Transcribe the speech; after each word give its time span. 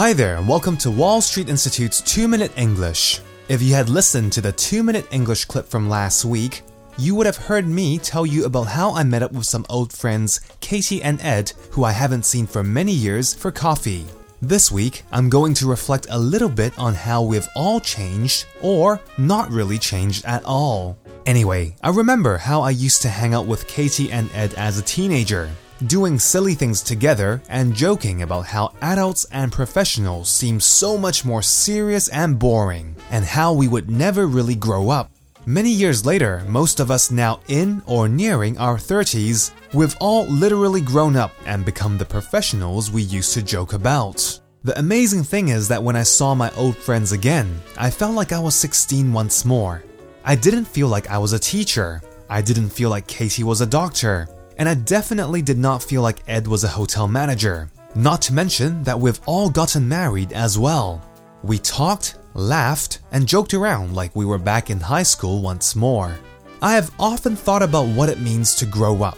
Hi 0.00 0.14
there, 0.14 0.38
and 0.38 0.48
welcome 0.48 0.78
to 0.78 0.90
Wall 0.90 1.20
Street 1.20 1.50
Institute's 1.50 2.00
2 2.00 2.26
Minute 2.26 2.52
English. 2.56 3.20
If 3.50 3.60
you 3.60 3.74
had 3.74 3.90
listened 3.90 4.32
to 4.32 4.40
the 4.40 4.50
2 4.50 4.82
Minute 4.82 5.06
English 5.10 5.44
clip 5.44 5.68
from 5.68 5.90
last 5.90 6.24
week, 6.24 6.62
you 6.96 7.14
would 7.14 7.26
have 7.26 7.36
heard 7.36 7.68
me 7.68 7.98
tell 7.98 8.24
you 8.24 8.46
about 8.46 8.68
how 8.68 8.94
I 8.94 9.04
met 9.04 9.22
up 9.22 9.32
with 9.32 9.44
some 9.44 9.66
old 9.68 9.92
friends, 9.92 10.40
Katie 10.60 11.02
and 11.02 11.20
Ed, 11.20 11.52
who 11.72 11.84
I 11.84 11.92
haven't 11.92 12.24
seen 12.24 12.46
for 12.46 12.64
many 12.64 12.92
years, 12.92 13.34
for 13.34 13.52
coffee. 13.52 14.06
This 14.40 14.72
week, 14.72 15.02
I'm 15.12 15.28
going 15.28 15.52
to 15.52 15.68
reflect 15.68 16.06
a 16.08 16.18
little 16.18 16.48
bit 16.48 16.78
on 16.78 16.94
how 16.94 17.22
we've 17.22 17.48
all 17.54 17.78
changed, 17.78 18.46
or 18.62 19.02
not 19.18 19.50
really 19.50 19.78
changed 19.78 20.24
at 20.24 20.42
all. 20.46 20.96
Anyway, 21.26 21.76
I 21.82 21.90
remember 21.90 22.38
how 22.38 22.62
I 22.62 22.70
used 22.70 23.02
to 23.02 23.10
hang 23.10 23.34
out 23.34 23.44
with 23.44 23.68
Katie 23.68 24.10
and 24.10 24.30
Ed 24.32 24.54
as 24.54 24.78
a 24.78 24.82
teenager 24.82 25.50
doing 25.86 26.18
silly 26.18 26.54
things 26.54 26.82
together 26.82 27.42
and 27.48 27.74
joking 27.74 28.22
about 28.22 28.46
how 28.46 28.72
adults 28.82 29.24
and 29.32 29.50
professionals 29.52 30.30
seem 30.30 30.60
so 30.60 30.98
much 30.98 31.24
more 31.24 31.42
serious 31.42 32.08
and 32.08 32.38
boring, 32.38 32.94
and 33.10 33.24
how 33.24 33.52
we 33.52 33.68
would 33.68 33.90
never 33.90 34.26
really 34.26 34.54
grow 34.54 34.90
up. 34.90 35.10
Many 35.46 35.70
years 35.70 36.04
later, 36.04 36.44
most 36.46 36.80
of 36.80 36.90
us 36.90 37.10
now 37.10 37.40
in 37.48 37.82
or 37.86 38.08
nearing 38.08 38.58
our 38.58 38.76
30s, 38.76 39.52
we've 39.72 39.96
all 40.00 40.26
literally 40.26 40.82
grown 40.82 41.16
up 41.16 41.32
and 41.46 41.64
become 41.64 41.96
the 41.96 42.04
professionals 42.04 42.90
we 42.90 43.02
used 43.02 43.32
to 43.34 43.42
joke 43.42 43.72
about. 43.72 44.38
The 44.62 44.78
amazing 44.78 45.24
thing 45.24 45.48
is 45.48 45.68
that 45.68 45.82
when 45.82 45.96
I 45.96 46.02
saw 46.02 46.34
my 46.34 46.50
old 46.56 46.76
friends 46.76 47.12
again, 47.12 47.60
I 47.78 47.90
felt 47.90 48.14
like 48.14 48.32
I 48.32 48.38
was 48.38 48.54
16 48.54 49.12
once 49.12 49.46
more. 49.46 49.82
I 50.24 50.36
didn't 50.36 50.66
feel 50.66 50.88
like 50.88 51.08
I 51.08 51.16
was 51.16 51.32
a 51.32 51.38
teacher. 51.38 52.02
I 52.28 52.42
didn't 52.42 52.68
feel 52.68 52.90
like 52.90 53.06
Katie 53.06 53.42
was 53.42 53.62
a 53.62 53.66
doctor 53.66 54.28
and 54.60 54.68
I 54.68 54.74
definitely 54.74 55.40
did 55.40 55.56
not 55.56 55.82
feel 55.82 56.02
like 56.02 56.22
Ed 56.28 56.46
was 56.46 56.64
a 56.64 56.68
hotel 56.68 57.08
manager. 57.08 57.70
Not 57.94 58.20
to 58.22 58.34
mention 58.34 58.82
that 58.82 59.00
we've 59.00 59.18
all 59.24 59.48
gotten 59.48 59.88
married 59.88 60.34
as 60.34 60.58
well. 60.58 61.02
We 61.42 61.56
talked, 61.56 62.18
laughed, 62.34 62.98
and 63.10 63.26
joked 63.26 63.54
around 63.54 63.94
like 63.94 64.14
we 64.14 64.26
were 64.26 64.36
back 64.36 64.68
in 64.68 64.78
high 64.78 65.02
school 65.02 65.40
once 65.40 65.74
more. 65.74 66.14
I 66.60 66.74
have 66.74 66.92
often 67.00 67.36
thought 67.36 67.62
about 67.62 67.88
what 67.88 68.10
it 68.10 68.20
means 68.20 68.54
to 68.56 68.66
grow 68.66 69.02
up. 69.02 69.16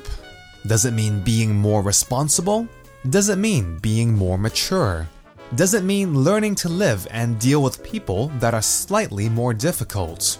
Does 0.68 0.84
it 0.84 0.92
mean 0.92 1.24
being 1.24 1.52
more 1.52 1.82
responsible? 1.82 2.68
Does 3.10 3.28
it 3.28 3.36
mean 3.36 3.78
being 3.78 4.14
more 4.14 4.38
mature? 4.38 5.08
Does 5.56 5.74
it 5.74 5.82
mean 5.82 6.22
learning 6.22 6.54
to 6.62 6.68
live 6.68 7.08
and 7.10 7.36
deal 7.40 7.64
with 7.64 7.82
people 7.82 8.28
that 8.38 8.54
are 8.54 8.62
slightly 8.62 9.28
more 9.28 9.54
difficult? 9.54 10.38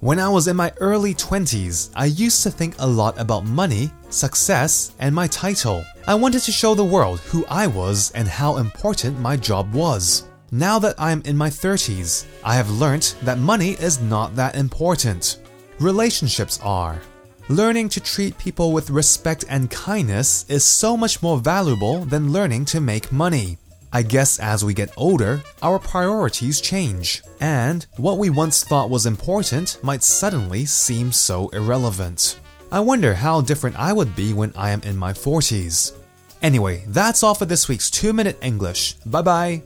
When 0.00 0.20
I 0.20 0.28
was 0.28 0.46
in 0.46 0.54
my 0.54 0.72
early 0.78 1.12
20s, 1.12 1.90
I 1.96 2.04
used 2.04 2.44
to 2.44 2.52
think 2.52 2.76
a 2.78 2.86
lot 2.86 3.18
about 3.18 3.44
money, 3.44 3.90
success, 4.10 4.92
and 5.00 5.12
my 5.12 5.26
title. 5.26 5.84
I 6.06 6.14
wanted 6.14 6.42
to 6.42 6.52
show 6.52 6.76
the 6.76 6.84
world 6.84 7.18
who 7.18 7.44
I 7.46 7.66
was 7.66 8.12
and 8.12 8.28
how 8.28 8.58
important 8.58 9.18
my 9.18 9.36
job 9.36 9.74
was. 9.74 10.28
Now 10.52 10.78
that 10.78 10.94
I'm 10.98 11.20
in 11.24 11.36
my 11.36 11.50
30s, 11.50 12.26
I 12.44 12.54
have 12.54 12.70
learned 12.70 13.12
that 13.24 13.38
money 13.38 13.70
is 13.70 14.00
not 14.00 14.36
that 14.36 14.54
important. 14.54 15.40
Relationships 15.80 16.60
are. 16.62 17.02
Learning 17.48 17.88
to 17.88 17.98
treat 17.98 18.38
people 18.38 18.70
with 18.70 18.90
respect 18.90 19.46
and 19.48 19.68
kindness 19.68 20.44
is 20.48 20.62
so 20.62 20.96
much 20.96 21.22
more 21.22 21.38
valuable 21.38 22.04
than 22.04 22.32
learning 22.32 22.66
to 22.66 22.80
make 22.80 23.10
money. 23.10 23.58
I 23.92 24.02
guess 24.02 24.38
as 24.38 24.64
we 24.64 24.74
get 24.74 24.92
older, 24.96 25.42
our 25.62 25.78
priorities 25.78 26.60
change, 26.60 27.22
and 27.40 27.86
what 27.96 28.18
we 28.18 28.28
once 28.30 28.64
thought 28.64 28.90
was 28.90 29.06
important 29.06 29.78
might 29.82 30.02
suddenly 30.02 30.66
seem 30.66 31.10
so 31.12 31.48
irrelevant. 31.50 32.38
I 32.70 32.80
wonder 32.80 33.14
how 33.14 33.40
different 33.40 33.78
I 33.78 33.92
would 33.92 34.14
be 34.14 34.34
when 34.34 34.52
I 34.54 34.70
am 34.70 34.82
in 34.82 34.96
my 34.96 35.12
40s. 35.12 35.92
Anyway, 36.42 36.84
that's 36.88 37.22
all 37.22 37.34
for 37.34 37.46
this 37.46 37.66
week's 37.66 37.90
2 37.90 38.12
Minute 38.12 38.38
English. 38.42 38.94
Bye 39.06 39.22
bye. 39.22 39.62